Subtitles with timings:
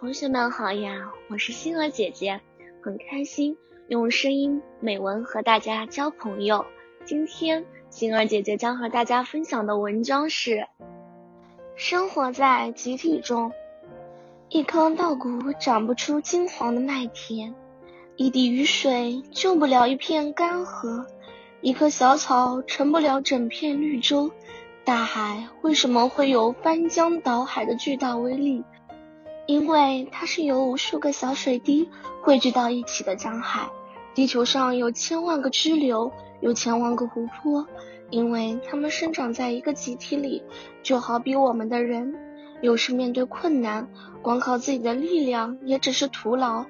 [0.00, 2.40] 同学们好呀，我是星儿姐姐，
[2.82, 6.64] 很开心用声音美文和大家交朋友。
[7.04, 10.66] 今天星儿姐姐将和大家分享的文章是：
[11.76, 13.52] 生活在集体中，
[14.48, 17.54] 一棵稻谷长不出金黄的麦田，
[18.16, 21.04] 一滴雨水救不了一片干涸，
[21.60, 24.30] 一棵小草成不了整片绿洲。
[24.82, 28.64] 大海为什么会有翻江倒海的巨大威力？
[29.50, 31.90] 因为它是由无数个小水滴
[32.22, 33.68] 汇聚到一起的江海。
[34.14, 37.66] 地球上有千万个支流，有千万个湖泊，
[38.10, 40.44] 因为它们生长在一个集体里。
[40.84, 42.14] 就好比我们的人，
[42.62, 43.88] 有时面对困难，
[44.22, 46.66] 光靠自己的力量也只是徒劳。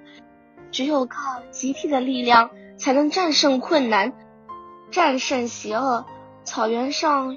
[0.71, 4.15] 只有靠集体的力量，才能战胜困难，
[4.91, 6.07] 战胜邪恶。
[6.45, 7.37] 草原上。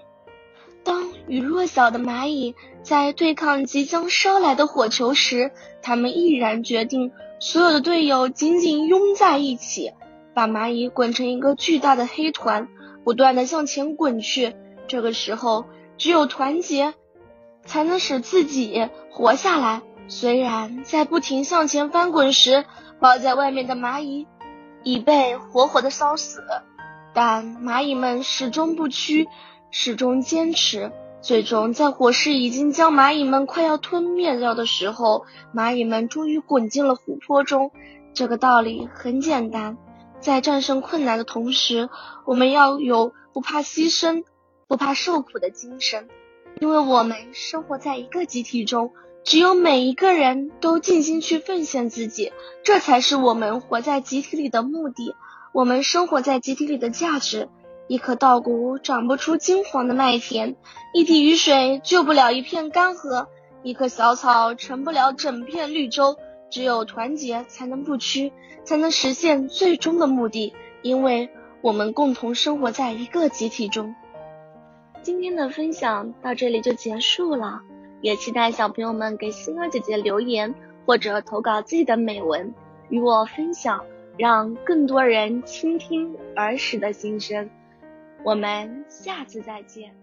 [1.33, 5.51] 与弱小的蚂蚁在对抗即将烧来的火球时，
[5.81, 9.93] 他们毅然决定所有的队友紧紧拥在一起，
[10.35, 12.67] 把蚂蚁滚成一个巨大的黑团，
[13.03, 14.53] 不断的向前滚去。
[14.87, 15.65] 这个时候，
[15.97, 16.93] 只有团结
[17.65, 19.81] 才能使自己活下来。
[20.07, 22.63] 虽然在不停向前翻滚时，
[22.99, 24.27] 抱在外面的蚂蚁
[24.83, 26.43] 已被活活的烧死，
[27.11, 29.27] 但蚂蚁们始终不屈。
[29.75, 30.91] 始终坚持，
[31.23, 37.71] 最终在火势已经将蚂蚁们快要吞灭掉的时候，蚂蚁们终于滚进了湖泊中。
[38.13, 39.77] 这个道理很简单，
[40.19, 41.89] 在战胜困难的同时，
[42.25, 44.25] 我们要有不怕牺牲、
[44.67, 46.09] 不怕受苦的精神，
[46.59, 48.91] 因为我们生活在一个集体中，
[49.23, 52.33] 只有每一个人都尽心去奉献自己，
[52.65, 55.15] 这才是我们活在集体里的目的，
[55.53, 57.47] 我们生活在集体里的价值。
[57.87, 60.55] 一颗稻谷长不出金黄的麦田，
[60.93, 63.27] 一滴雨水救不了一片干涸，
[63.61, 66.17] 一棵小草成不了整片绿洲。
[66.49, 68.31] 只有团结，才能不屈，
[68.63, 70.53] 才能实现最终的目的。
[70.83, 71.29] 因为
[71.61, 73.95] 我们共同生活在一个集体中。
[75.01, 77.61] 今天的分享到这里就结束了，
[78.01, 80.53] 也期待小朋友们给星儿姐姐留言
[80.85, 82.53] 或者投稿自己的美文
[82.89, 83.83] 与我分享，
[84.17, 87.49] 让更多人倾听儿时的心声。
[88.23, 90.02] 我们下次再见。